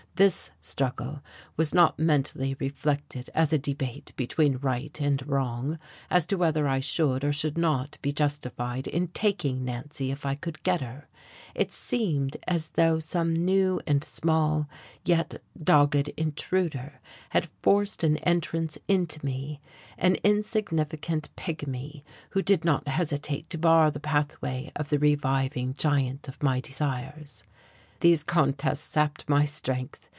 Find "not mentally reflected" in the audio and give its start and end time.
1.73-3.31